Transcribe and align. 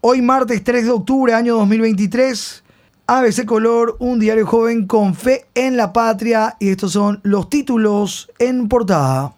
Hoy 0.00 0.22
martes 0.22 0.62
3 0.62 0.84
de 0.84 0.90
octubre, 0.92 1.34
año 1.34 1.56
2023, 1.56 2.62
ABC 3.08 3.44
Color, 3.44 3.96
un 3.98 4.20
diario 4.20 4.46
joven 4.46 4.86
con 4.86 5.16
fe 5.16 5.46
en 5.56 5.76
la 5.76 5.92
patria 5.92 6.56
y 6.60 6.68
estos 6.68 6.92
son 6.92 7.18
los 7.24 7.50
títulos 7.50 8.30
en 8.38 8.68
portada. 8.68 9.34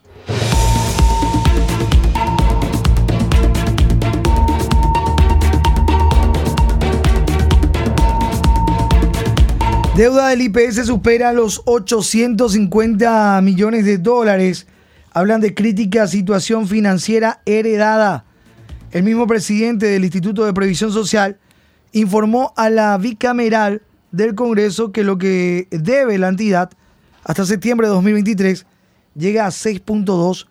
Deuda 9.97 10.29
del 10.29 10.43
IPS 10.43 10.85
supera 10.85 11.33
los 11.33 11.63
850 11.65 13.41
millones 13.41 13.87
de 13.87 13.97
dólares. 13.97 14.67
Hablan 15.13 15.41
de 15.41 15.55
crítica 15.55 16.07
situación 16.07 16.69
financiera 16.69 17.41
heredada. 17.47 18.27
El 18.93 19.05
mismo 19.05 19.29
presidente 19.29 19.87
del 19.87 20.03
Instituto 20.03 20.45
de 20.45 20.53
Previsión 20.53 20.91
Social 20.91 21.39
informó 21.93 22.53
a 22.57 22.69
la 22.71 22.99
bicameral 22.99 23.83
del 24.11 24.35
Congreso 24.35 24.91
que 24.91 25.05
lo 25.05 25.17
que 25.17 25.69
debe 25.71 26.19
la 26.19 26.29
entidad 26.29 26.71
hasta 27.23 27.47
septiembre 27.47 27.87
de 27.87 27.95
2023 27.95 28.67
llega 29.15 29.47
a 29.47 29.51
6.2 29.51 30.47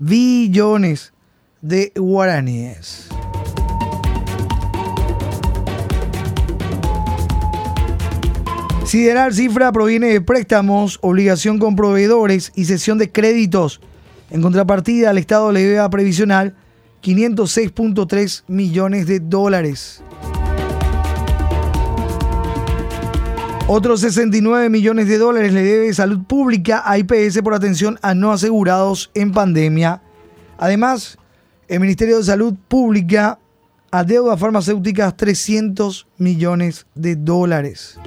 billones 0.00 1.12
de 1.60 1.92
guaraníes. 1.94 3.08
Sideral 8.86 9.32
cifra 9.34 9.70
proviene 9.70 10.08
de 10.08 10.20
préstamos, 10.20 10.98
obligación 11.00 11.60
con 11.60 11.76
proveedores 11.76 12.50
y 12.56 12.64
cesión 12.64 12.98
de 12.98 13.12
créditos. 13.12 13.80
En 14.30 14.42
contrapartida, 14.42 15.12
el 15.12 15.18
Estado 15.18 15.52
le 15.52 15.62
debe 15.62 15.78
a 15.78 15.88
previsional 15.88 16.54
506.3 17.04 18.44
millones 18.48 19.06
de 19.06 19.20
dólares. 19.20 20.02
Otros 23.66 24.00
69 24.00 24.70
millones 24.70 25.08
de 25.08 25.18
dólares 25.18 25.52
le 25.52 25.62
debe 25.62 25.92
Salud 25.92 26.24
Pública 26.24 26.82
a 26.84 26.98
IPS 26.98 27.42
por 27.42 27.54
atención 27.54 27.98
a 28.02 28.14
no 28.14 28.32
asegurados 28.32 29.10
en 29.14 29.32
pandemia. 29.32 30.02
Además, 30.58 31.18
el 31.68 31.80
Ministerio 31.80 32.16
de 32.18 32.24
Salud 32.24 32.54
Pública 32.68 33.38
a 33.90 34.36
farmacéuticas 34.36 35.16
300 35.16 36.06
millones 36.18 36.86
de 36.94 37.16
dólares. 37.16 37.98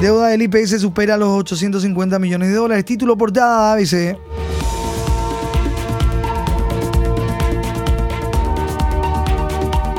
Deuda 0.00 0.28
del 0.28 0.42
IPS 0.42 0.80
supera 0.80 1.16
los 1.16 1.28
850 1.28 2.18
millones 2.18 2.48
de 2.48 2.54
dólares. 2.54 2.84
Título 2.84 3.16
portada 3.16 3.72
ABC. 3.72 4.16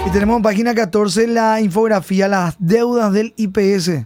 Y 0.06 0.10
tenemos 0.12 0.38
en 0.38 0.44
página 0.44 0.76
14 0.76 1.28
la 1.28 1.60
infografía, 1.62 2.28
las 2.28 2.56
deudas 2.60 3.12
del 3.12 3.34
IPS. 3.38 4.06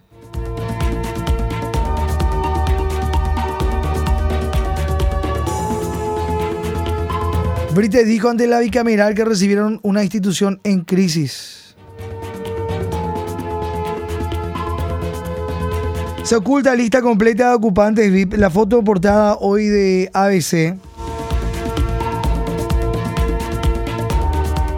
Brites 7.75 8.08
dijo 8.08 8.30
ante 8.30 8.47
la 8.47 8.59
bicameral 8.59 9.14
que 9.14 9.23
recibieron 9.25 9.80
una 9.83 10.03
institución 10.03 10.59
en 10.64 10.81
crisis. 10.81 11.75
Se 16.23 16.36
oculta 16.36 16.75
lista 16.75 17.02
completa 17.02 17.50
de 17.50 17.55
ocupantes 17.55 18.11
VIP. 18.11 18.33
La 18.33 18.50
foto 18.50 18.83
portada 18.83 19.36
hoy 19.36 19.66
de 19.66 20.09
ABC. 20.14 20.77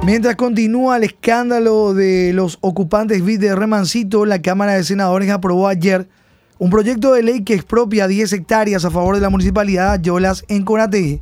Mientras 0.03 0.35
continúa 0.35 0.97
el 0.97 1.03
escándalo 1.03 1.93
de 1.93 2.33
los 2.33 2.57
ocupantes 2.61 3.23
VIP 3.23 3.39
de 3.39 3.55
Remancito, 3.55 4.25
la 4.25 4.41
Cámara 4.41 4.73
de 4.73 4.83
Senadores 4.83 5.29
aprobó 5.29 5.67
ayer 5.67 6.09
un 6.57 6.71
proyecto 6.71 7.13
de 7.13 7.21
ley 7.21 7.43
que 7.43 7.53
expropia 7.53 8.07
10 8.07 8.33
hectáreas 8.33 8.83
a 8.83 8.89
favor 8.89 9.13
de 9.13 9.21
la 9.21 9.29
municipalidad 9.29 9.89
de 9.89 9.99
Ayolas 9.99 10.43
en 10.47 10.65
Conategui. 10.65 11.21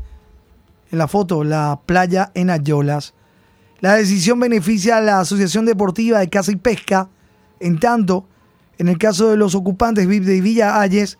En 0.91 0.97
la 0.97 1.09
foto, 1.09 1.43
la 1.43 1.81
playa 1.85 2.31
en 2.35 2.49
Ayolas. 2.49 3.13
La 3.81 3.95
decisión 3.95 4.39
beneficia 4.39 4.97
a 4.97 5.01
la 5.01 5.19
Asociación 5.19 5.65
Deportiva 5.65 6.19
de 6.19 6.29
Caza 6.29 6.53
y 6.53 6.55
Pesca, 6.55 7.09
en 7.59 7.79
tanto 7.79 8.27
en 8.77 8.87
el 8.87 8.97
caso 8.97 9.29
de 9.29 9.35
los 9.35 9.55
ocupantes 9.55 10.07
VIP 10.07 10.23
de 10.23 10.39
Villa 10.39 10.79
Ayes, 10.79 11.17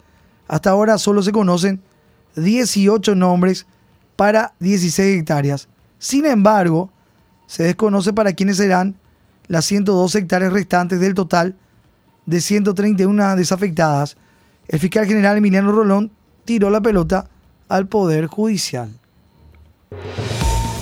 hasta 0.47 0.69
ahora 0.69 0.97
solo 0.97 1.21
se 1.23 1.33
conocen 1.33 1.81
18 2.37 3.15
nombres 3.15 3.67
para 4.15 4.53
16 4.59 5.19
hectáreas. 5.19 5.67
Sin 5.97 6.25
embargo, 6.25 6.89
se 7.49 7.63
desconoce 7.63 8.13
para 8.13 8.33
quiénes 8.33 8.57
serán 8.57 8.95
las 9.47 9.65
102 9.65 10.13
hectáreas 10.13 10.53
restantes 10.53 10.99
del 10.99 11.15
total 11.15 11.55
de 12.27 12.41
131 12.41 13.35
desafectadas. 13.35 14.17
El 14.67 14.77
fiscal 14.77 15.07
general 15.07 15.35
Emiliano 15.35 15.71
Rolón 15.71 16.11
tiró 16.45 16.69
la 16.69 16.79
pelota 16.79 17.27
al 17.67 17.87
Poder 17.87 18.27
Judicial. 18.27 18.91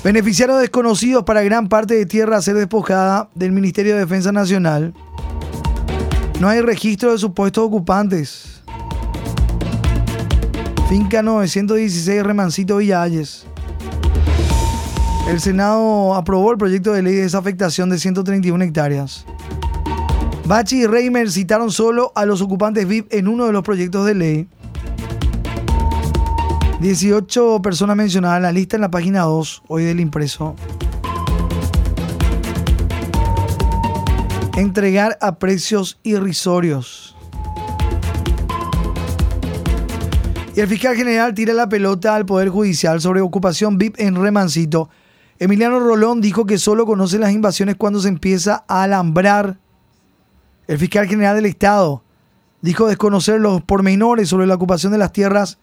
Beneficiarios 0.03 0.59
desconocidos 0.59 1.23
para 1.23 1.41
gran 1.41 1.69
parte 1.69 1.93
de 1.93 2.05
tierra 2.05 2.35
a 2.35 2.41
ser 2.41 2.55
despojada 2.55 3.29
del 3.33 3.53
Ministerio 3.53 3.93
de 3.93 4.01
Defensa 4.01 4.33
Nacional. 4.33 4.93
No 6.41 6.49
hay 6.49 6.59
registro 6.59 7.13
de 7.13 7.17
supuestos 7.17 7.63
ocupantes. 7.63 8.61
Finca 10.89 11.21
916 11.21 12.23
Remancito 12.23 12.75
Villalles. 12.75 13.45
El 15.27 15.39
Senado 15.41 16.15
aprobó 16.15 16.51
el 16.51 16.57
proyecto 16.57 16.93
de 16.93 17.01
ley 17.01 17.15
de 17.15 17.23
desafectación 17.23 17.89
de 17.89 17.99
131 17.99 18.63
hectáreas. 18.63 19.25
Bachi 20.45 20.83
y 20.83 20.87
Reimer 20.87 21.29
citaron 21.29 21.71
solo 21.71 22.11
a 22.15 22.25
los 22.25 22.41
ocupantes 22.41 22.87
VIP 22.87 23.13
en 23.13 23.27
uno 23.27 23.45
de 23.45 23.51
los 23.51 23.63
proyectos 23.63 24.05
de 24.05 24.15
ley. 24.15 24.47
18 26.79 27.61
personas 27.61 27.97
mencionadas 27.97 28.37
en 28.37 28.43
la 28.43 28.51
lista 28.51 28.77
en 28.77 28.81
la 28.81 28.91
página 28.91 29.21
2 29.21 29.63
hoy 29.67 29.83
del 29.83 29.99
impreso. 29.99 30.55
entregar 34.57 35.19
a 35.21 35.37
precios 35.37 35.99
irrisorios. 36.01 37.15
Y 40.55 40.59
el 40.59 40.67
fiscal 40.67 40.95
general 40.95 41.35
tira 41.35 41.53
la 41.53 41.69
pelota 41.69 42.15
al 42.15 42.25
Poder 42.25 42.49
Judicial 42.49 42.99
sobre 42.99 43.21
ocupación 43.21 43.77
VIP 43.77 43.99
en 43.99 44.15
Remancito. 44.15 44.89
Emiliano 45.39 45.79
Rolón 45.79 46.19
dijo 46.19 46.45
que 46.45 46.57
solo 46.57 46.85
conoce 46.85 47.19
las 47.19 47.31
invasiones 47.31 47.75
cuando 47.75 47.99
se 47.99 48.07
empieza 48.07 48.63
a 48.67 48.83
alambrar. 48.83 49.59
El 50.67 50.79
fiscal 50.79 51.07
general 51.07 51.35
del 51.35 51.45
Estado 51.45 52.03
dijo 52.61 52.87
desconocer 52.87 53.39
los 53.39 53.61
pormenores 53.61 54.29
sobre 54.29 54.47
la 54.47 54.55
ocupación 54.55 54.91
de 54.91 54.97
las 54.97 55.11
tierras 55.11 55.59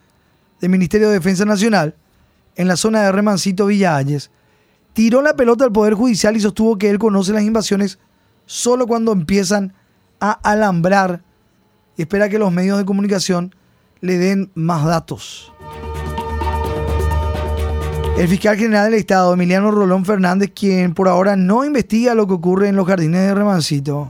del 0.61 0.71
Ministerio 0.71 1.09
de 1.09 1.15
Defensa 1.15 1.45
Nacional 1.45 1.97
en 2.55 2.69
la 2.69 2.77
zona 2.77 3.03
de 3.03 3.13
Remancito 3.13 3.67
Villalles. 3.67 4.31
Tiró 4.93 5.23
la 5.23 5.34
pelota 5.34 5.65
al 5.65 5.73
Poder 5.73 5.95
Judicial 5.95 6.37
y 6.37 6.41
sostuvo 6.41 6.79
que 6.79 6.89
él 6.89 6.99
conoce 6.99 7.33
las 7.33 7.43
invasiones 7.43 7.99
solo 8.47 8.87
cuando 8.87 9.13
empiezan 9.13 9.75
a 10.21 10.31
alambrar 10.31 11.23
y 11.97 12.03
espera 12.03 12.29
que 12.29 12.39
los 12.39 12.53
medios 12.53 12.79
de 12.79 12.84
comunicación 12.84 13.55
le 14.01 14.19
den 14.19 14.51
más 14.55 14.84
datos. 14.84 15.53
El 18.17 18.29
fiscal 18.29 18.57
general 18.57 18.91
del 18.91 19.01
Estado, 19.01 19.35
Emiliano 19.35 19.73
Rolón 19.73 20.05
Fernández, 20.05 20.53
quien 20.55 20.95
por 20.95 21.09
ahora 21.09 21.35
no 21.35 21.65
investiga 21.65 22.15
lo 22.15 22.29
que 22.29 22.35
ocurre 22.35 22.69
en 22.69 22.77
los 22.77 22.87
jardines 22.87 23.21
de 23.21 23.35
Remancito. 23.35 24.07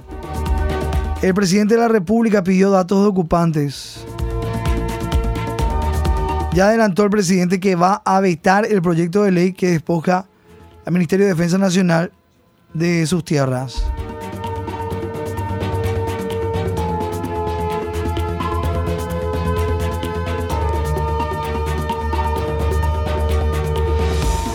El 1.22 1.32
presidente 1.32 1.74
de 1.74 1.80
la 1.80 1.88
República 1.88 2.44
pidió 2.44 2.70
datos 2.70 3.00
de 3.00 3.08
ocupantes. 3.08 4.04
Ya 6.52 6.68
adelantó 6.68 7.04
el 7.04 7.10
presidente 7.10 7.58
que 7.58 7.76
va 7.76 8.02
a 8.04 8.20
vetar 8.20 8.66
el 8.66 8.82
proyecto 8.82 9.22
de 9.22 9.32
ley 9.32 9.52
que 9.54 9.70
despoja 9.70 10.26
al 10.84 10.92
Ministerio 10.92 11.24
de 11.24 11.32
Defensa 11.32 11.56
Nacional 11.56 12.12
de 12.74 13.06
sus 13.06 13.24
tierras. 13.24 13.86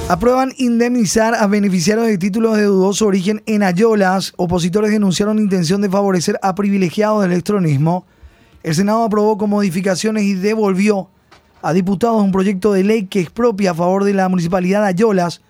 Aprueban 0.10 0.54
indemnizar 0.58 1.36
a 1.36 1.46
beneficiarios 1.46 2.08
de 2.08 2.18
títulos 2.18 2.58
de 2.58 2.64
dudoso 2.64 3.06
origen 3.06 3.44
en 3.46 3.62
Ayolas. 3.62 4.34
Opositores 4.38 4.90
denunciaron 4.90 5.38
intención 5.38 5.82
de 5.82 5.90
favorecer 5.90 6.40
a 6.42 6.56
privilegiados 6.56 7.22
del 7.22 7.34
electronismo. 7.34 8.08
El 8.64 8.74
Senado 8.74 9.04
aprobó 9.04 9.38
con 9.38 9.52
modificaciones 9.52 10.24
y 10.24 10.34
devolvió 10.34 11.12
a 11.62 11.74
diputados 11.74 12.24
un 12.24 12.32
proyecto 12.32 12.74
de 12.74 12.84
ley 12.84 13.06
que 13.06 13.20
expropia 13.20 13.70
a 13.70 13.76
favor 13.76 14.04
de 14.04 14.16
la 14.16 14.28
municipalidad 14.30 14.82
de 14.82 14.88
Ayolas 14.88 15.42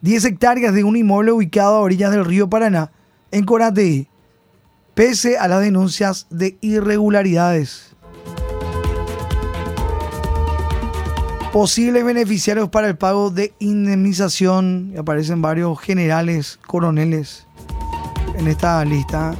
10 0.00 0.24
hectáreas 0.24 0.74
de 0.74 0.82
un 0.82 0.96
inmueble 0.96 1.30
ubicado 1.30 1.76
a 1.76 1.80
orillas 1.80 2.10
del 2.10 2.24
río 2.24 2.50
Paraná, 2.50 2.90
en 3.30 3.44
Corateí, 3.44 4.08
pese 4.94 5.38
a 5.38 5.46
las 5.46 5.60
denuncias 5.60 6.26
de 6.30 6.58
irregularidades. 6.62 7.89
Posibles 11.52 12.04
beneficiarios 12.04 12.68
para 12.68 12.86
el 12.86 12.96
pago 12.96 13.30
de 13.30 13.52
indemnización. 13.58 14.94
Aparecen 14.96 15.42
varios 15.42 15.80
generales, 15.80 16.60
coroneles 16.64 17.48
en 18.36 18.46
esta 18.46 18.84
lista. 18.84 19.34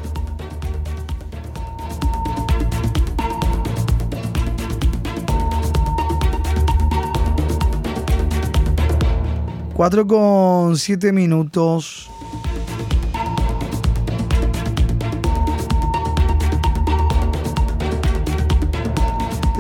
Cuatro 9.74 10.04
con 10.06 10.76
siete 10.76 11.12
minutos. 11.12 12.10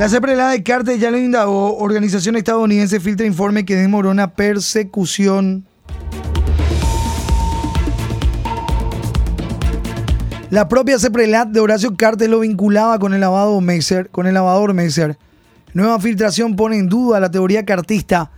La 0.00 0.08
CEPRELA 0.08 0.48
de 0.48 0.62
Cartes 0.62 0.98
ya 0.98 1.10
lo 1.10 1.18
indagó. 1.18 1.76
Organización 1.76 2.34
estadounidense 2.34 3.00
filtra 3.00 3.26
informe 3.26 3.66
que 3.66 3.76
una 3.84 4.28
persecución. 4.32 5.66
La 10.48 10.68
propia 10.68 10.98
CEPRELAT 10.98 11.48
de 11.48 11.60
Horacio 11.60 11.98
Cartes 11.98 12.30
lo 12.30 12.40
vinculaba 12.40 12.98
con 12.98 13.12
el 13.12 13.20
lavado 13.20 13.60
Messer, 13.60 14.08
con 14.08 14.26
el 14.26 14.32
lavador 14.32 14.72
Messer. 14.72 15.18
Nueva 15.74 16.00
filtración 16.00 16.56
pone 16.56 16.78
en 16.78 16.88
duda 16.88 17.20
la 17.20 17.30
teoría 17.30 17.66
cartista. 17.66 18.30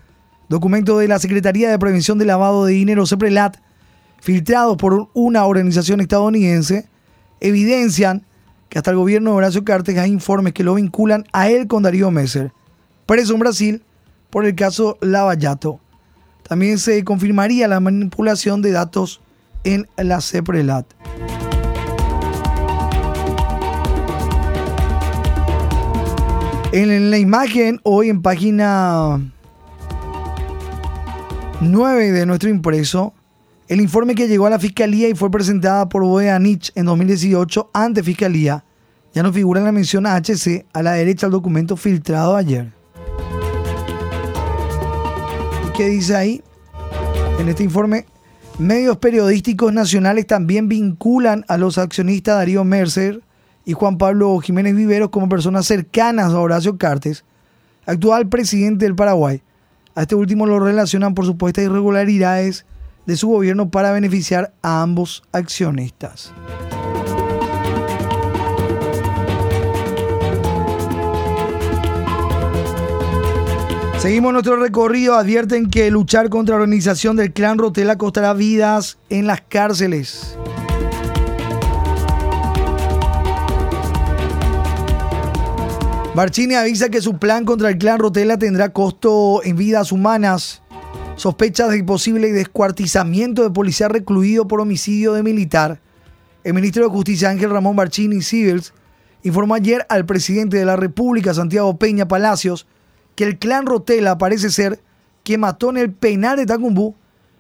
Documento 0.48 0.98
de 0.98 1.06
la 1.06 1.20
Secretaría 1.20 1.70
de 1.70 1.78
Prevención 1.78 2.18
de 2.18 2.24
Lavado 2.24 2.64
de 2.64 2.72
Dinero 2.72 3.06
CEPRELAT, 3.06 3.58
filtrados 4.20 4.76
por 4.78 5.10
una 5.14 5.46
organización 5.46 6.00
estadounidense, 6.00 6.88
evidencian 7.38 8.26
que 8.72 8.78
hasta 8.78 8.90
el 8.90 8.96
gobierno 8.96 9.32
de 9.32 9.36
Horacio 9.36 9.64
Cartes 9.64 9.98
hay 9.98 10.10
informes 10.10 10.54
que 10.54 10.64
lo 10.64 10.76
vinculan 10.76 11.26
a 11.34 11.50
él 11.50 11.66
con 11.66 11.82
Darío 11.82 12.10
Messer, 12.10 12.54
preso 13.04 13.34
en 13.34 13.40
Brasil 13.40 13.82
por 14.30 14.46
el 14.46 14.54
caso 14.54 14.96
Lavallato. 15.02 15.78
También 16.42 16.78
se 16.78 17.04
confirmaría 17.04 17.68
la 17.68 17.80
manipulación 17.80 18.62
de 18.62 18.70
datos 18.70 19.20
en 19.64 19.86
la 19.98 20.22
CEPRELAT. 20.22 20.86
En 26.72 27.10
la 27.10 27.18
imagen, 27.18 27.78
hoy 27.82 28.08
en 28.08 28.22
página 28.22 29.20
9 31.60 32.10
de 32.10 32.24
nuestro 32.24 32.48
impreso, 32.48 33.12
el 33.68 33.80
informe 33.80 34.14
que 34.14 34.28
llegó 34.28 34.46
a 34.46 34.50
la 34.50 34.58
Fiscalía 34.58 35.08
y 35.08 35.14
fue 35.14 35.30
presentada 35.30 35.88
por 35.88 36.02
Boeanich 36.02 36.72
en 36.74 36.86
2018 36.86 37.70
ante 37.72 38.02
Fiscalía 38.02 38.64
ya 39.14 39.22
no 39.22 39.32
figura 39.32 39.60
en 39.60 39.66
la 39.66 39.72
mención 39.72 40.06
HC 40.06 40.66
a 40.72 40.82
la 40.82 40.92
derecha 40.92 41.26
del 41.26 41.32
documento 41.32 41.76
filtrado 41.76 42.34
ayer. 42.34 42.72
¿Qué 45.76 45.86
dice 45.88 46.16
ahí? 46.16 46.42
En 47.38 47.48
este 47.48 47.62
informe, 47.62 48.06
medios 48.58 48.96
periodísticos 48.98 49.72
nacionales 49.72 50.26
también 50.26 50.68
vinculan 50.68 51.44
a 51.48 51.58
los 51.58 51.78
accionistas 51.78 52.36
Darío 52.36 52.64
Mercer 52.64 53.22
y 53.64 53.74
Juan 53.74 53.98
Pablo 53.98 54.38
Jiménez 54.38 54.74
Viveros 54.74 55.10
como 55.10 55.28
personas 55.28 55.66
cercanas 55.66 56.32
a 56.32 56.40
Horacio 56.40 56.78
Cartes, 56.78 57.24
actual 57.86 58.28
presidente 58.28 58.84
del 58.84 58.94
Paraguay. 58.94 59.42
A 59.94 60.02
este 60.02 60.14
último 60.14 60.46
lo 60.46 60.58
relacionan 60.58 61.14
por 61.14 61.26
supuestas 61.26 61.64
irregularidades 61.64 62.64
de 63.06 63.16
su 63.16 63.28
gobierno 63.28 63.70
para 63.70 63.92
beneficiar 63.92 64.54
a 64.62 64.82
ambos 64.82 65.22
accionistas. 65.32 66.32
Seguimos 74.02 74.32
nuestro 74.32 74.56
recorrido. 74.56 75.14
Advierten 75.14 75.70
que 75.70 75.88
luchar 75.92 76.28
contra 76.28 76.56
la 76.56 76.62
organización 76.62 77.14
del 77.14 77.32
clan 77.32 77.56
Rotela 77.56 77.96
costará 77.96 78.32
vidas 78.32 78.98
en 79.10 79.28
las 79.28 79.42
cárceles. 79.42 80.36
Barcini 86.16 86.56
avisa 86.56 86.88
que 86.88 87.00
su 87.00 87.16
plan 87.18 87.44
contra 87.44 87.70
el 87.70 87.78
clan 87.78 88.00
Rotela 88.00 88.36
tendrá 88.38 88.70
costo 88.70 89.40
en 89.44 89.56
vidas 89.56 89.92
humanas 89.92 90.61
sospechas 91.22 91.70
de 91.70 91.84
posible 91.84 92.32
descuartizamiento 92.32 93.44
de 93.44 93.50
policía 93.50 93.86
recluido 93.86 94.48
por 94.48 94.60
homicidio 94.60 95.12
de 95.12 95.22
militar. 95.22 95.78
El 96.42 96.52
ministro 96.52 96.82
de 96.82 96.90
Justicia 96.90 97.30
Ángel 97.30 97.50
Ramón 97.50 97.76
Barchini 97.76 98.22
Civils 98.22 98.74
informó 99.22 99.54
ayer 99.54 99.86
al 99.88 100.04
presidente 100.04 100.56
de 100.56 100.64
la 100.64 100.74
República, 100.74 101.32
Santiago 101.32 101.78
Peña 101.78 102.08
Palacios, 102.08 102.66
que 103.14 103.22
el 103.22 103.38
clan 103.38 103.66
Rotela 103.66 104.18
parece 104.18 104.50
ser 104.50 104.80
que 105.22 105.38
mató 105.38 105.70
en 105.70 105.76
el 105.76 105.92
penal 105.92 106.38
de 106.38 106.44
Tacumbú 106.44 106.96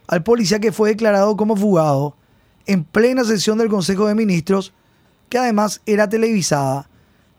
al 0.06 0.22
policía 0.22 0.60
que 0.60 0.70
fue 0.70 0.90
declarado 0.90 1.36
como 1.36 1.56
fugado 1.56 2.14
en 2.66 2.84
plena 2.84 3.24
sesión 3.24 3.58
del 3.58 3.68
Consejo 3.68 4.06
de 4.06 4.14
Ministros, 4.14 4.72
que 5.28 5.38
además 5.38 5.82
era 5.86 6.08
televisada. 6.08 6.88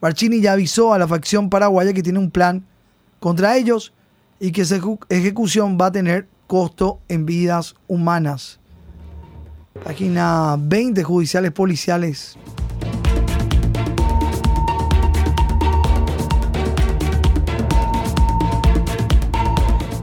Barchini 0.01 0.41
ya 0.41 0.51
avisó 0.51 0.93
a 0.93 0.99
la 0.99 1.07
facción 1.07 1.49
paraguaya 1.49 1.93
que 1.93 2.03
tiene 2.03 2.19
un 2.19 2.31
plan 2.31 2.65
contra 3.21 3.55
ellos 3.55 3.93
y 4.41 4.51
que 4.51 4.63
esa 4.63 4.77
ejecución 5.07 5.77
va 5.79 5.85
a 5.85 5.91
tener 5.93 6.32
costo 6.53 7.00
en 7.07 7.25
vidas 7.25 7.73
humanas. 7.88 8.59
Página 9.83 10.55
20, 10.59 11.01
judiciales 11.01 11.51
policiales. 11.51 12.38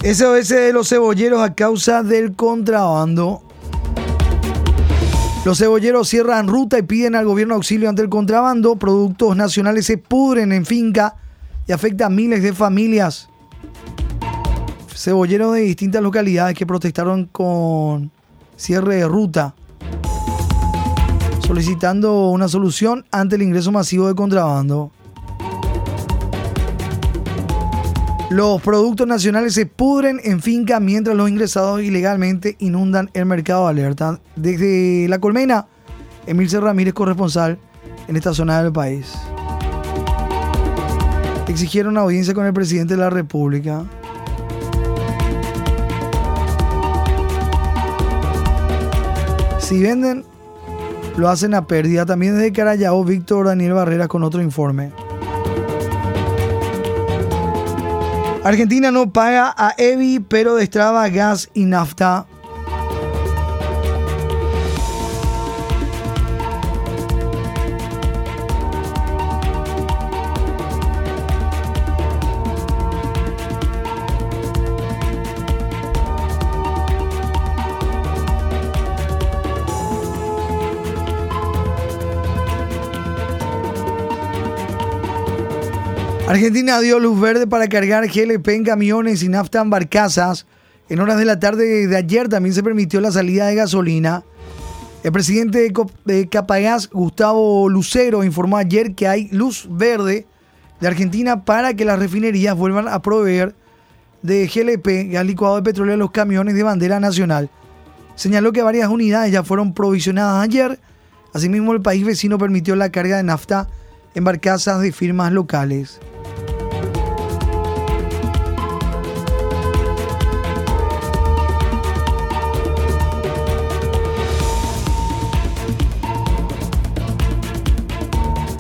SOS 0.03 0.49
de 0.49 0.73
los 0.73 0.89
cebolleros 0.89 1.41
a 1.41 1.55
causa 1.55 2.03
del 2.03 2.35
contrabando. 2.35 3.45
Los 5.45 5.59
cebolleros 5.59 6.09
cierran 6.09 6.49
ruta 6.49 6.81
y 6.81 6.83
piden 6.83 7.15
al 7.15 7.27
gobierno 7.27 7.55
auxilio 7.55 7.89
ante 7.89 8.03
el 8.03 8.09
contrabando. 8.09 8.75
Productos 8.75 9.37
nacionales 9.37 9.87
se 9.87 9.99
pudren 9.99 10.51
en 10.51 10.67
finca 10.67 11.15
y 11.69 11.71
afecta 11.71 12.07
a 12.07 12.11
miles 12.11 12.43
de 12.43 12.53
familias 12.53 13.30
cebolleros 15.01 15.55
de 15.55 15.61
distintas 15.61 16.03
localidades 16.03 16.55
que 16.55 16.67
protestaron 16.67 17.25
con 17.25 18.11
cierre 18.57 18.97
de 18.97 19.09
ruta, 19.09 19.55
solicitando 21.47 22.29
una 22.29 22.49
solución 22.49 23.07
ante 23.11 23.37
el 23.37 23.43
ingreso 23.43 23.73
masivo 23.73 24.09
de 24.09 24.15
contrabando. 24.15 24.93
Los 28.29 28.61
productos 28.61 29.07
nacionales 29.07 29.55
se 29.55 29.65
pudren 29.65 30.21
en 30.23 30.43
finca 30.43 30.79
mientras 30.81 31.17
los 31.17 31.31
ingresados 31.31 31.81
ilegalmente 31.81 32.57
inundan 32.59 33.11
el 33.15 33.25
mercado 33.25 33.65
de 33.65 33.71
alerta. 33.71 34.21
Desde 34.37 35.09
La 35.09 35.19
Colmena, 35.19 35.67
Emilce 36.27 36.61
Ramírez, 36.61 36.93
corresponsal 36.93 37.59
en 38.07 38.17
esta 38.17 38.35
zona 38.35 38.63
del 38.63 38.71
país. 38.71 39.15
Exigieron 41.49 41.97
audiencia 41.97 42.35
con 42.35 42.45
el 42.45 42.53
presidente 42.53 42.95
de 42.95 43.01
la 43.01 43.11
República. 43.11 43.87
Si 49.71 49.81
venden, 49.81 50.25
lo 51.17 51.29
hacen 51.29 51.55
a 51.55 51.69
pérdida. 51.69 52.05
También 52.05 52.35
desde 52.35 52.53
Carayao, 52.53 53.05
Víctor 53.05 53.47
Daniel 53.47 53.75
Barrera 53.75 54.09
con 54.09 54.25
otro 54.25 54.43
informe. 54.43 54.91
Argentina 58.43 58.91
no 58.91 59.13
paga 59.13 59.55
a 59.57 59.73
EVI, 59.79 60.19
pero 60.19 60.57
destraba 60.57 61.09
gas 61.09 61.51
y 61.55 61.67
nafta. 61.67 62.27
Argentina 86.31 86.79
dio 86.79 87.01
luz 87.01 87.21
verde 87.21 87.49
para 87.49 87.67
cargar 87.67 88.07
GLP 88.07 88.51
en 88.51 88.63
camiones 88.63 89.25
y 89.25 89.29
nafta 89.29 89.63
en 89.63 89.69
barcazas. 89.69 90.47
En 90.89 91.01
horas 91.01 91.19
de 91.19 91.25
la 91.25 91.41
tarde 91.41 91.89
de 91.89 91.97
ayer 91.97 92.29
también 92.29 92.55
se 92.55 92.63
permitió 92.63 93.01
la 93.01 93.11
salida 93.11 93.49
de 93.49 93.57
gasolina. 93.57 94.23
El 95.03 95.11
presidente 95.11 95.73
de 96.05 96.29
Capagás, 96.29 96.89
Gustavo 96.89 97.69
Lucero, 97.69 98.23
informó 98.23 98.59
ayer 98.59 98.95
que 98.95 99.09
hay 99.09 99.27
luz 99.33 99.67
verde 99.69 100.25
de 100.79 100.87
Argentina 100.87 101.45
para 101.45 101.75
que 101.75 101.85
las 101.85 101.99
refinerías 101.99 102.57
vuelvan 102.57 102.87
a 102.87 103.03
proveer 103.03 103.57
de 104.23 104.47
GLP, 104.47 105.11
gas 105.11 105.27
licuado 105.27 105.57
de 105.57 105.63
petróleo, 105.63 105.95
a 105.95 105.99
los 105.99 106.13
camiones 106.13 106.55
de 106.55 106.63
bandera 106.63 107.01
nacional. 107.01 107.51
Señaló 108.15 108.53
que 108.53 108.63
varias 108.63 108.89
unidades 108.89 109.33
ya 109.33 109.43
fueron 109.43 109.75
provisionadas 109.75 110.45
ayer. 110.45 110.79
Asimismo, 111.35 111.73
el 111.73 111.83
país 111.83 112.07
vecino 112.07 112.39
permitió 112.39 112.77
la 112.77 112.93
carga 112.93 113.17
de 113.17 113.25
nafta 113.25 113.67
en 114.15 114.25
barcazas 114.25 114.81
de 114.81 114.93
firmas 114.93 115.33
locales. 115.33 116.01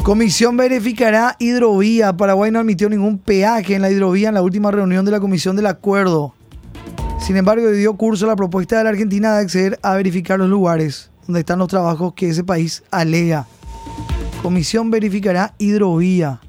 Comisión 0.03 0.57
verificará 0.57 1.37
hidrovía. 1.39 2.17
Paraguay 2.17 2.51
no 2.51 2.59
admitió 2.59 2.89
ningún 2.89 3.19
peaje 3.19 3.77
en 3.77 3.83
la 3.83 3.91
hidrovía 3.91 4.29
en 4.29 4.35
la 4.35 4.43
última 4.43 4.71
reunión 4.73 5.05
de 5.05 5.13
la 5.13 5.21
Comisión 5.21 5.55
del 5.55 5.67
Acuerdo. 5.67 6.35
Sin 7.21 7.37
embargo, 7.37 7.71
dio 7.71 7.95
curso 7.95 8.25
a 8.25 8.29
la 8.29 8.35
propuesta 8.35 8.79
de 8.79 8.85
la 8.85 8.91
Argentina 8.91 9.35
de 9.35 9.43
acceder 9.43 9.79
a 9.83 9.95
verificar 9.95 10.39
los 10.39 10.49
lugares 10.49 11.11
donde 11.27 11.41
están 11.41 11.61
los 11.61 11.69
trabajos 11.69 12.15
que 12.15 12.29
ese 12.29 12.43
país 12.43 12.83
alega. 12.91 13.47
Comisión 14.43 14.91
verificará 14.91 15.55
hidrovía. 15.59 16.41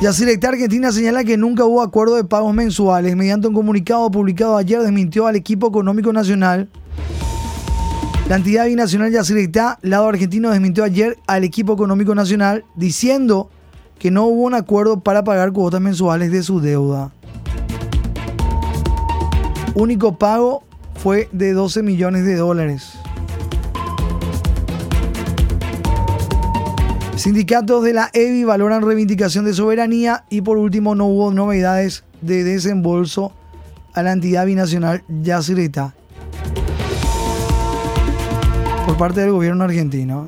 Yacyretá 0.00 0.48
Argentina 0.48 0.90
señala 0.90 1.24
que 1.24 1.36
nunca 1.36 1.64
hubo 1.64 1.80
acuerdo 1.80 2.16
de 2.16 2.24
pagos 2.24 2.52
mensuales. 2.52 3.14
Mediante 3.14 3.46
un 3.46 3.54
comunicado 3.54 4.10
publicado 4.10 4.56
ayer 4.56 4.82
desmintió 4.82 5.26
al 5.26 5.36
equipo 5.36 5.68
económico 5.68 6.12
nacional. 6.12 6.68
La 8.28 8.36
entidad 8.36 8.66
binacional 8.66 9.12
Yacyretá, 9.12 9.78
lado 9.82 10.08
argentino, 10.08 10.50
desmintió 10.50 10.82
ayer 10.82 11.18
al 11.26 11.44
equipo 11.44 11.74
económico 11.74 12.14
nacional 12.14 12.64
diciendo 12.74 13.50
que 13.98 14.10
no 14.10 14.24
hubo 14.24 14.42
un 14.42 14.54
acuerdo 14.54 15.00
para 15.00 15.22
pagar 15.22 15.52
cuotas 15.52 15.80
mensuales 15.80 16.32
de 16.32 16.42
su 16.42 16.60
deuda. 16.60 17.12
Único 19.74 20.18
pago 20.18 20.64
fue 20.96 21.28
de 21.32 21.52
12 21.52 21.82
millones 21.82 22.24
de 22.24 22.36
dólares. 22.36 22.93
Sindicatos 27.16 27.84
de 27.84 27.92
la 27.92 28.10
EBI 28.12 28.44
valoran 28.44 28.82
reivindicación 28.82 29.44
de 29.44 29.54
soberanía 29.54 30.24
y 30.30 30.42
por 30.42 30.58
último 30.58 30.94
no 30.94 31.06
hubo 31.06 31.32
novedades 31.32 32.04
de 32.20 32.44
desembolso 32.44 33.32
a 33.94 34.02
la 34.02 34.12
entidad 34.12 34.46
binacional 34.46 35.04
Yacyretá 35.22 35.94
por 38.86 38.96
parte 38.98 39.20
del 39.20 39.32
gobierno 39.32 39.64
argentino. 39.64 40.26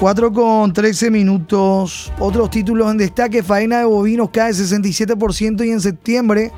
4 0.00 0.32
con 0.32 0.72
13 0.72 1.10
minutos. 1.10 2.12
Otros 2.18 2.50
títulos 2.50 2.90
en 2.90 2.98
destaque. 2.98 3.42
Faena 3.42 3.80
de 3.80 3.84
bovinos 3.84 4.30
cae 4.30 4.52
67% 4.52 5.66
y 5.66 5.70
en 5.70 5.80
septiembre. 5.80 6.52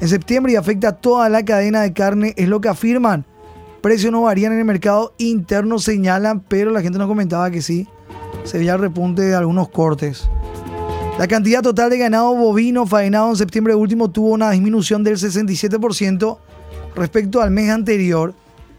En 0.00 0.08
septiembre 0.08 0.52
y 0.52 0.56
afecta 0.56 0.88
a 0.88 0.92
toda 0.92 1.28
la 1.28 1.44
cadena 1.44 1.82
de 1.82 1.92
carne. 1.92 2.34
Es 2.36 2.48
lo 2.48 2.60
que 2.60 2.68
afirman. 2.68 3.24
Precios 3.84 4.10
no 4.10 4.22
varían 4.22 4.54
en 4.54 4.60
el 4.60 4.64
mercado 4.64 5.14
interno, 5.18 5.78
señalan, 5.78 6.40
pero 6.40 6.70
la 6.70 6.80
gente 6.80 6.98
nos 6.98 7.06
comentaba 7.06 7.50
que 7.50 7.60
sí. 7.60 7.86
Se 8.44 8.56
veía 8.56 8.72
el 8.72 8.78
repunte 8.78 9.20
de 9.20 9.34
algunos 9.34 9.68
cortes. 9.68 10.26
La 11.18 11.28
cantidad 11.28 11.60
total 11.60 11.90
de 11.90 11.98
ganado 11.98 12.34
bovino 12.34 12.86
faenado 12.86 13.28
en 13.28 13.36
septiembre 13.36 13.74
último 13.74 14.10
tuvo 14.10 14.30
una 14.30 14.50
disminución 14.52 15.04
del 15.04 15.18
67% 15.18 16.38
respecto 16.96 17.42
al 17.42 17.50
mes 17.50 17.68
anterior, 17.68 18.34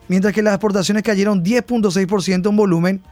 mientras 0.08 0.34
que 0.34 0.42
las 0.42 0.56
exportaciones 0.56 1.04
cayeron 1.04 1.44
10.6% 1.44 2.50
en 2.50 2.56
volumen 2.56 3.04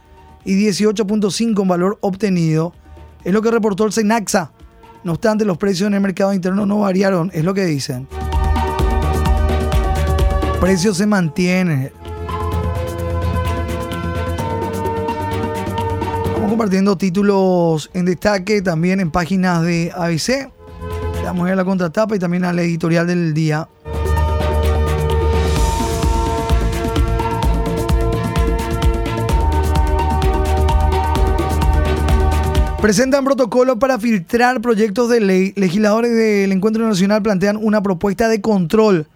y 0.44 0.66
18.5 0.66 1.62
en 1.62 1.68
valor 1.68 1.98
obtenido. 2.00 2.72
Es 3.22 3.32
lo 3.32 3.40
que 3.40 3.52
reportó 3.52 3.84
el 3.84 3.92
Senaxa. 3.92 4.50
No 5.04 5.12
obstante, 5.12 5.44
los 5.44 5.58
precios 5.58 5.86
en 5.86 5.94
el 5.94 6.00
mercado 6.00 6.34
interno 6.34 6.66
no 6.66 6.80
variaron, 6.80 7.30
es 7.32 7.44
lo 7.44 7.54
que 7.54 7.64
dicen. 7.64 8.08
Precios 10.64 10.96
se 10.96 11.04
mantienen. 11.06 11.92
Vamos 16.32 16.48
compartiendo 16.48 16.96
títulos 16.96 17.90
en 17.92 18.06
destaque 18.06 18.62
también 18.62 18.98
en 19.00 19.10
páginas 19.10 19.62
de 19.62 19.92
ABC. 19.94 20.50
Vamos 21.22 21.44
a 21.44 21.48
ir 21.48 21.52
a 21.52 21.56
la 21.56 21.66
contratapa 21.66 22.16
y 22.16 22.18
también 22.18 22.46
a 22.46 22.54
la 22.54 22.62
editorial 22.62 23.06
del 23.06 23.34
día. 23.34 23.68
Presentan 32.80 33.22
protocolo 33.26 33.78
para 33.78 33.98
filtrar 33.98 34.62
proyectos 34.62 35.10
de 35.10 35.20
ley. 35.20 35.52
Legisladores 35.56 36.16
del 36.16 36.52
Encuentro 36.52 36.88
Nacional 36.88 37.22
plantean 37.22 37.58
una 37.58 37.82
propuesta 37.82 38.28
de 38.28 38.40
control. 38.40 39.06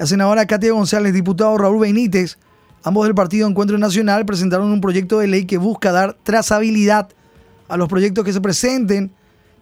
La 0.00 0.06
senadora 0.06 0.46
Katia 0.46 0.72
González, 0.72 1.12
diputado 1.12 1.58
Raúl 1.58 1.80
Benítez, 1.80 2.38
ambos 2.84 3.04
del 3.04 3.14
Partido 3.14 3.46
Encuentro 3.46 3.76
Nacional, 3.76 4.24
presentaron 4.24 4.72
un 4.72 4.80
proyecto 4.80 5.18
de 5.18 5.26
ley 5.26 5.44
que 5.44 5.58
busca 5.58 5.92
dar 5.92 6.16
trazabilidad 6.22 7.10
a 7.68 7.76
los 7.76 7.86
proyectos 7.86 8.24
que 8.24 8.32
se 8.32 8.40
presenten 8.40 9.12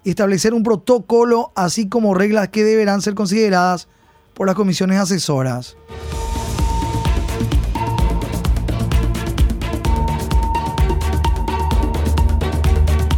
y 0.05 0.11
establecer 0.11 0.55
un 0.55 0.63
protocolo, 0.63 1.51
así 1.57 1.89
como 1.89 2.15
reglas 2.15 2.51
que 2.51 2.63
deberán 2.63 3.03
ser 3.03 3.17
consideradas 3.17 3.89
por 4.33 4.47
las 4.47 4.55
comisiones 4.55 5.01
asesoras. 5.01 5.77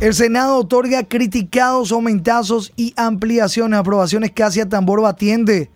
El 0.00 0.14
Senado 0.14 0.56
otorga 0.56 1.02
criticados, 1.02 1.92
aumentazos 1.92 2.72
y 2.76 2.94
ampliaciones, 2.96 3.78
aprobaciones 3.78 4.30
casi 4.30 4.60
a 4.60 4.68
tambor 4.70 5.02
batiente. 5.02 5.70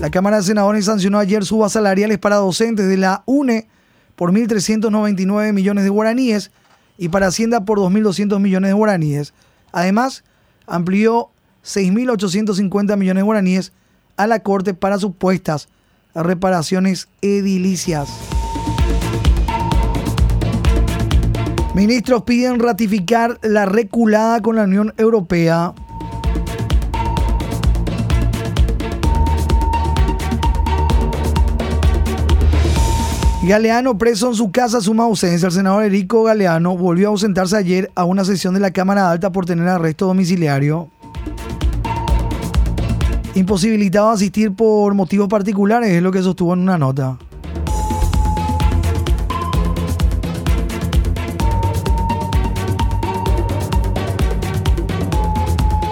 La 0.00 0.10
Cámara 0.10 0.38
de 0.38 0.42
Senadores 0.42 0.86
sancionó 0.86 1.18
ayer 1.18 1.44
subas 1.44 1.72
salariales 1.72 2.18
para 2.18 2.36
docentes 2.36 2.88
de 2.88 2.96
la 2.96 3.22
UNE 3.26 3.68
por 4.16 4.32
1.399 4.32 5.52
millones 5.52 5.84
de 5.84 5.90
guaraníes 5.90 6.50
y 6.98 7.08
para 7.08 7.28
Hacienda 7.28 7.64
por 7.64 7.78
2.200 7.78 8.40
millones 8.40 8.70
de 8.70 8.74
guaraníes. 8.74 9.34
Además, 9.72 10.24
amplió 10.66 11.30
6.850 11.64 12.96
millones 12.96 13.20
de 13.20 13.24
guaraníes 13.24 13.72
a 14.16 14.26
la 14.26 14.40
Corte 14.40 14.74
para 14.74 14.98
supuestas 14.98 15.68
reparaciones 16.14 17.08
edilicias. 17.22 18.08
Ministros 21.74 22.24
piden 22.24 22.60
ratificar 22.60 23.38
la 23.42 23.64
reculada 23.64 24.42
con 24.42 24.56
la 24.56 24.64
Unión 24.64 24.92
Europea. 24.98 25.72
Galeano 33.44 33.98
preso 33.98 34.28
en 34.28 34.36
su 34.36 34.52
casa 34.52 34.80
suma 34.80 35.02
ausencia. 35.02 35.46
El 35.46 35.52
senador 35.52 35.82
Erico 35.82 36.22
Galeano 36.22 36.76
volvió 36.76 37.08
a 37.08 37.10
ausentarse 37.10 37.56
ayer 37.56 37.90
a 37.96 38.04
una 38.04 38.24
sesión 38.24 38.54
de 38.54 38.60
la 38.60 38.70
Cámara 38.70 39.10
Alta 39.10 39.32
por 39.32 39.46
tener 39.46 39.66
arresto 39.66 40.06
domiciliario. 40.06 40.88
Imposibilitado 43.34 44.10
a 44.10 44.12
asistir 44.12 44.54
por 44.54 44.94
motivos 44.94 45.26
particulares, 45.26 45.90
es 45.90 46.00
lo 46.00 46.12
que 46.12 46.22
sostuvo 46.22 46.54
en 46.54 46.60
una 46.60 46.78
nota. 46.78 47.18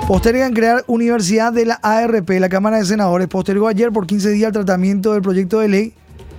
Postergan 0.07 0.53
crear 0.53 0.85
universidad 0.87 1.53
de 1.53 1.67
la 1.67 1.81
ARP. 1.83 2.31
La 2.39 2.49
Cámara 2.49 2.79
de 2.79 2.85
Senadores 2.85 3.27
postergó 3.27 3.67
ayer 3.67 3.91
por 3.91 4.07
15 4.07 4.31
días 4.31 4.49
el 4.49 4.53
tratamiento 4.53 5.15
del 5.15 5.23
proyecto 5.23 5.59
de 5.59 5.69
ley 5.69 5.95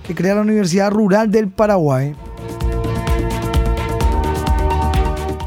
que 0.06 0.14
crea 0.14 0.34
la 0.34 0.42
Universidad 0.42 0.90
Rural 0.90 1.30
del 1.30 1.48
Paraguay. 1.48 2.14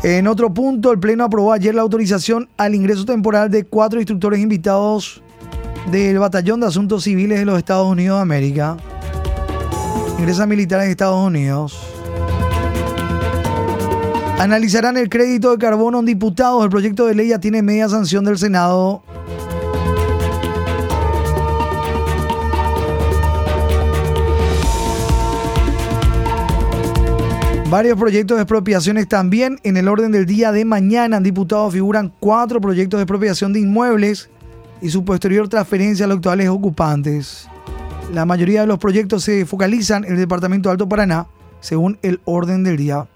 En 0.04 0.28
otro 0.28 0.54
punto, 0.54 0.92
el 0.92 1.00
Pleno 1.00 1.24
aprobó 1.24 1.52
ayer 1.52 1.74
la 1.74 1.82
autorización 1.82 2.48
al 2.58 2.76
ingreso 2.76 3.06
temporal 3.06 3.50
de 3.50 3.64
cuatro 3.64 4.00
instructores 4.00 4.40
invitados 4.40 5.24
del 5.92 6.20
Batallón 6.20 6.60
de 6.60 6.68
Asuntos 6.68 7.04
Civiles 7.06 7.40
de 7.40 7.46
los 7.46 7.58
Estados 7.58 7.88
Unidos 7.88 8.20
de 8.20 8.22
América. 8.22 8.78
Ingresan 10.20 10.48
militares 10.48 10.86
de 10.86 10.92
Estados 10.92 11.26
Unidos. 11.26 11.80
Analizarán 14.38 14.98
el 14.98 15.10
crédito 15.10 15.52
de 15.52 15.58
carbono 15.58 16.00
en 16.00 16.06
diputados. 16.06 16.64
El 16.64 16.70
proyecto 16.70 17.06
de 17.08 17.16
ley 17.16 17.30
ya 17.30 17.40
tiene 17.40 17.62
media 17.62 17.90
sanción 17.90 18.26
del 18.26 18.38
Senado. 18.38 19.02
Varios 27.76 28.00
proyectos 28.00 28.38
de 28.38 28.44
expropiaciones 28.44 29.06
también 29.10 29.60
en 29.64 29.76
el 29.76 29.90
orden 29.90 30.14
del 30.14 30.26
día 30.26 30.54
de 30.54 30.64
mañana. 30.64 31.20
Diputados 31.20 31.74
figuran 31.74 32.14
cuatro 32.22 32.62
proyectos 32.62 33.00
de 33.00 33.02
expropiación 33.02 33.52
de 33.52 33.60
inmuebles 33.60 34.30
y 34.82 34.90
su 34.90 35.04
posterior 35.04 35.50
transferencia 35.50 36.06
a 36.06 36.08
los 36.08 36.20
actuales 36.20 36.48
ocupantes. 36.48 37.50
La 38.14 38.24
mayoría 38.24 38.62
de 38.62 38.68
los 38.68 38.80
proyectos 38.80 39.26
se 39.26 39.46
focalizan 39.46 40.06
en 40.06 40.14
el 40.14 40.20
Departamento 40.20 40.70
de 40.70 40.72
Alto 40.72 40.88
Paraná, 40.88 41.28
según 41.60 42.00
el 42.02 42.22
orden 42.24 42.64
del 42.64 42.78
día. 42.78 43.10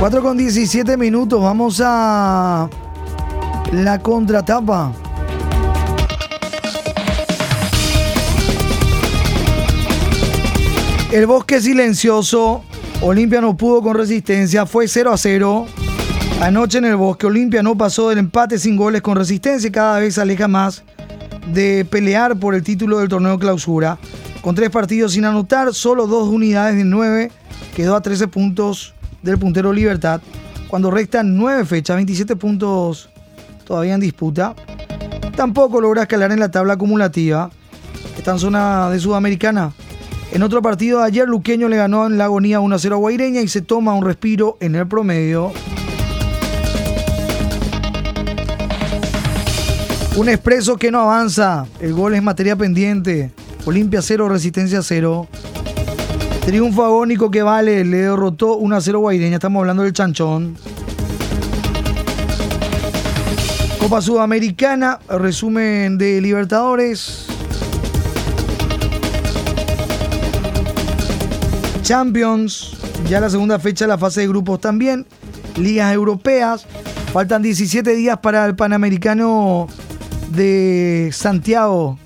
4 0.00 0.22
con 0.22 0.38
17 0.38 0.96
minutos, 0.96 1.42
vamos 1.42 1.78
a 1.84 2.70
la 3.70 3.98
contratapa. 3.98 4.94
El 11.12 11.26
bosque 11.26 11.60
silencioso, 11.60 12.64
Olimpia 13.02 13.42
no 13.42 13.54
pudo 13.58 13.82
con 13.82 13.94
resistencia, 13.94 14.64
fue 14.64 14.88
0 14.88 15.12
a 15.12 15.18
0. 15.18 15.66
Anoche 16.40 16.78
en 16.78 16.86
el 16.86 16.96
Bosque 16.96 17.26
Olimpia 17.26 17.62
no 17.62 17.76
pasó 17.76 18.08
del 18.08 18.20
empate 18.20 18.58
sin 18.58 18.76
goles 18.76 19.02
con 19.02 19.18
resistencia 19.18 19.68
y 19.68 19.70
cada 19.70 19.98
vez 19.98 20.14
se 20.14 20.22
aleja 20.22 20.48
más 20.48 20.82
de 21.52 21.84
pelear 21.84 22.38
por 22.38 22.54
el 22.54 22.62
título 22.62 23.00
del 23.00 23.10
torneo 23.10 23.38
clausura. 23.38 23.98
Con 24.40 24.54
tres 24.54 24.70
partidos 24.70 25.12
sin 25.12 25.26
anotar, 25.26 25.74
solo 25.74 26.06
dos 26.06 26.30
unidades 26.30 26.76
de 26.76 26.84
nueve, 26.84 27.30
quedó 27.76 27.96
a 27.96 28.00
13 28.00 28.28
puntos 28.28 28.94
del 29.22 29.38
puntero 29.38 29.72
Libertad. 29.72 30.20
Cuando 30.68 30.90
restan 30.90 31.36
nueve 31.36 31.64
fechas, 31.64 31.96
27 31.96 32.36
puntos 32.36 33.08
todavía 33.64 33.94
en 33.94 34.00
disputa. 34.00 34.54
Tampoco 35.36 35.80
logra 35.80 36.02
escalar 36.02 36.32
en 36.32 36.40
la 36.40 36.50
tabla 36.50 36.74
acumulativa. 36.74 37.50
Está 38.16 38.32
en 38.32 38.38
zona 38.38 38.90
de 38.90 38.98
Sudamericana. 38.98 39.72
En 40.32 40.42
otro 40.42 40.62
partido 40.62 41.02
ayer, 41.02 41.28
Luqueño 41.28 41.68
le 41.68 41.76
ganó 41.76 42.06
en 42.06 42.16
la 42.16 42.24
agonía 42.24 42.60
1-0 42.60 42.92
a 42.92 42.96
Guaireña 42.96 43.40
y 43.40 43.48
se 43.48 43.62
toma 43.62 43.94
un 43.94 44.04
respiro 44.04 44.58
en 44.60 44.76
el 44.76 44.86
promedio. 44.86 45.52
Un 50.16 50.28
expreso 50.28 50.76
que 50.76 50.90
no 50.90 51.00
avanza. 51.00 51.66
El 51.80 51.94
gol 51.94 52.14
es 52.14 52.22
materia 52.22 52.54
pendiente. 52.54 53.32
Olimpia 53.64 54.02
0, 54.02 54.28
Resistencia 54.28 54.82
0. 54.82 55.28
Triunfo 56.50 56.84
agónico 56.84 57.30
que 57.30 57.44
vale. 57.44 57.84
Le 57.84 57.98
derrotó 57.98 58.56
1 58.56 58.74
a 58.74 58.80
0 58.80 58.98
Guaireña. 58.98 59.36
Estamos 59.36 59.60
hablando 59.60 59.84
del 59.84 59.92
chanchón. 59.92 60.56
Copa 63.78 64.02
Sudamericana. 64.02 64.98
Resumen 65.08 65.96
de 65.96 66.20
Libertadores. 66.20 67.26
Champions. 71.82 72.80
Ya 73.08 73.20
la 73.20 73.30
segunda 73.30 73.60
fecha 73.60 73.84
de 73.84 73.90
la 73.90 73.98
fase 73.98 74.22
de 74.22 74.26
grupos 74.26 74.60
también. 74.60 75.06
Ligas 75.56 75.94
europeas. 75.94 76.66
Faltan 77.12 77.42
17 77.42 77.94
días 77.94 78.18
para 78.18 78.44
el 78.44 78.56
Panamericano 78.56 79.68
de 80.32 81.10
Santiago. 81.12 81.96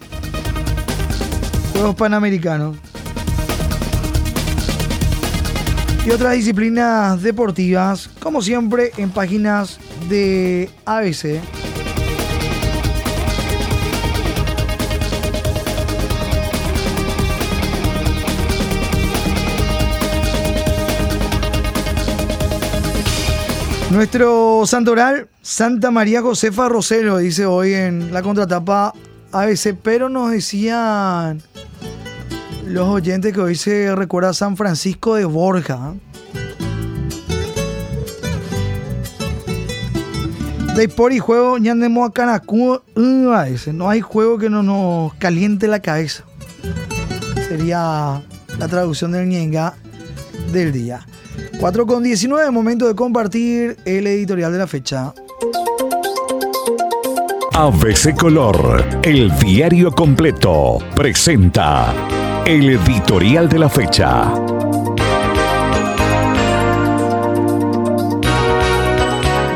Juegos 1.72 1.94
Panamericanos. 1.94 2.76
Y 6.06 6.10
otras 6.10 6.34
disciplinas 6.34 7.22
deportivas, 7.22 8.10
como 8.20 8.42
siempre, 8.42 8.92
en 8.98 9.10
páginas 9.10 9.78
de 10.08 10.68
ABC. 10.84 11.40
Nuestro 23.90 24.64
santoral, 24.66 25.28
Santa 25.40 25.90
María 25.90 26.20
Josefa 26.20 26.68
Rosero, 26.68 27.18
dice 27.18 27.46
hoy 27.46 27.72
en 27.72 28.12
la 28.12 28.22
contratapa 28.22 28.92
ABC, 29.32 29.74
pero 29.80 30.08
nos 30.08 30.32
decían 30.32 31.40
los 32.66 32.88
oyentes 32.88 33.32
que 33.32 33.40
hoy 33.40 33.54
se 33.54 33.94
recuerda 33.94 34.32
San 34.32 34.56
Francisco 34.56 35.14
de 35.14 35.24
Borja. 35.24 35.94
De 40.76 40.88
por 40.88 41.12
y 41.12 41.20
juego, 41.20 41.58
ñandemo 41.58 42.04
a 42.04 42.12
Canacú, 42.12 42.80
no 42.96 43.88
hay 43.88 44.00
juego 44.00 44.38
que 44.38 44.50
no 44.50 44.62
nos 44.62 45.14
caliente 45.14 45.68
la 45.68 45.80
cabeza. 45.80 46.24
Sería 47.48 48.22
la 48.58 48.68
traducción 48.68 49.12
del 49.12 49.28
ñenga 49.28 49.74
del 50.52 50.72
día. 50.72 51.06
4 51.60 51.86
con 51.86 52.02
19, 52.02 52.50
momento 52.50 52.88
de 52.88 52.96
compartir 52.96 53.76
el 53.84 54.06
editorial 54.06 54.50
de 54.50 54.58
la 54.58 54.66
fecha. 54.66 55.14
ABC 57.52 58.16
Color, 58.18 58.84
el 59.04 59.30
diario 59.38 59.92
completo, 59.92 60.78
presenta 60.96 61.94
el 62.46 62.68
editorial 62.68 63.48
de 63.48 63.58
la 63.58 63.70
fecha. 63.70 64.30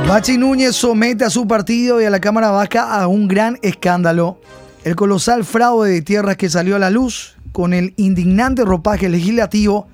Bachi 0.09 0.38
Núñez 0.38 0.74
somete 0.74 1.27
a 1.27 1.31
su 1.31 1.46
partido 1.46 2.01
y 2.01 2.07
a 2.07 2.11
la 2.11 2.18
Cámara 2.18 2.51
Baja 2.51 2.98
a 2.98 3.07
un 3.07 3.29
gran 3.29 3.59
escándalo. 3.61 4.40
El 4.85 4.96
colosal 4.96 5.44
fraude 5.44 5.90
de 5.90 6.01
tierras 6.01 6.38
que 6.38 6.48
salió 6.48 6.77
a 6.77 6.79
la 6.79 6.88
luz 6.88 7.37
con 7.53 7.74
el 7.74 7.92
indignante 7.98 8.64
ropaje 8.64 9.11
legislativo 9.11 9.87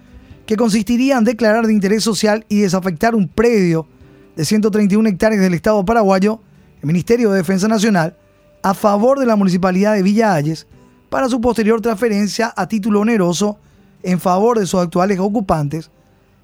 que 0.47 0.57
consistiría 0.57 1.19
en 1.19 1.25
declarar 1.25 1.67
de 1.67 1.73
interés 1.73 2.05
social 2.05 2.47
y 2.49 2.61
desafectar 2.61 3.17
un 3.17 3.27
predio 3.27 3.89
de 4.37 4.45
131 4.45 5.09
hectáreas 5.09 5.43
del 5.43 5.55
Estado 5.55 5.85
paraguayo, 5.85 6.41
el 6.81 6.87
Ministerio 6.87 7.33
de 7.33 7.39
Defensa 7.39 7.67
Nacional, 7.67 8.17
a 8.63 8.73
favor 8.73 9.19
de 9.19 9.27
la 9.27 9.35
Municipalidad 9.35 9.95
de 9.95 10.03
Villa 10.03 10.35
Ayes 10.35 10.69
para 11.15 11.29
su 11.29 11.41
posterior 11.41 11.81
transferencia 11.81 12.53
a 12.57 12.67
título 12.67 12.99
oneroso 12.99 13.57
en 14.03 14.19
favor 14.19 14.59
de 14.59 14.67
sus 14.67 14.81
actuales 14.81 15.21
ocupantes, 15.21 15.89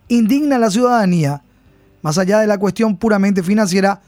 indigna 0.06 0.54
a 0.54 0.58
la 0.60 0.70
ciudadanía. 0.70 1.42
Más 2.02 2.18
allá 2.18 2.38
de 2.38 2.46
la 2.46 2.56
cuestión 2.56 2.96
puramente 2.96 3.42
financiera, 3.42 4.00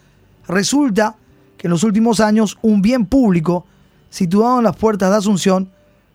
resulta 0.46 1.16
que 1.58 1.66
en 1.66 1.72
los 1.72 1.82
últimos 1.82 2.20
años 2.20 2.58
un 2.62 2.80
bien 2.80 3.06
público 3.06 3.66
situado 4.08 4.58
en 4.58 4.62
las 4.62 4.76
puertas 4.76 5.10
de 5.10 5.16
Asunción 5.16 5.68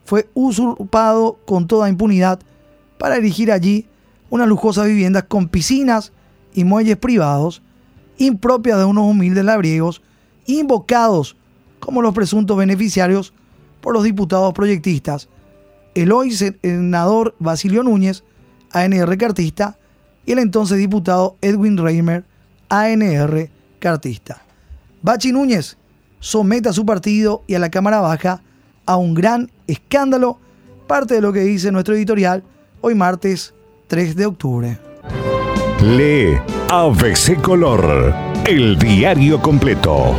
fue 0.05 0.29
usurpado 0.33 1.39
con 1.45 1.67
toda 1.67 1.89
impunidad 1.89 2.39
para 2.97 3.17
erigir 3.17 3.51
allí 3.51 3.86
una 4.29 4.45
lujosa 4.45 4.86
vivienda 4.86 5.23
con 5.23 5.49
piscinas 5.49 6.13
y 6.53 6.63
muelles 6.63 6.95
privados 6.95 7.62
impropias 8.17 8.77
de 8.77 8.86
unos 8.86 9.12
humildes 9.12 9.43
labriegos 9.43 10.01
invocados 10.45 11.36
como 11.81 12.01
los 12.01 12.13
presuntos 12.13 12.55
beneficiarios 12.55 13.33
por 13.88 13.93
los 13.93 14.04
diputados 14.04 14.54
proyectistas, 14.54 15.30
el 15.95 16.12
hoy 16.12 16.32
senador 16.32 17.36
Basilio 17.39 17.84
Núñez, 17.84 18.26
ANR 18.73 19.17
cartista, 19.17 19.78
y 20.26 20.34
el 20.34 20.39
entonces 20.39 20.78
diputado 20.78 21.38
Edwin 21.39 21.78
Reimer, 21.78 22.26
ANR 22.67 23.50
cartista. 23.80 24.41
Bachi 25.02 25.32
Núñez 25.32 25.78
somete 26.19 26.67
a 26.67 26.73
su 26.73 26.86
partido 26.86 27.45
y 27.47 27.56
a 27.56 27.60
la 27.60 27.69
Cámara 27.69 28.02
Baja 28.02 28.41
a 28.86 28.97
un 28.97 29.13
gran 29.13 29.50
escándalo, 29.67 30.38
parte 30.86 31.13
de 31.13 31.21
lo 31.21 31.32
que 31.32 31.39
dice 31.39 31.71
nuestro 31.71 31.95
editorial, 31.95 32.43
hoy 32.82 32.93
martes 32.93 33.54
3 33.88 34.17
de 34.17 34.26
octubre. 34.26 34.78
Lee 35.82 36.38
ABC 36.69 37.41
Color, 37.41 38.13
el 38.45 38.78
diario 38.78 39.41
completo. 39.41 40.13